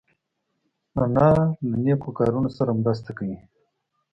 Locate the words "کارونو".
2.17-2.49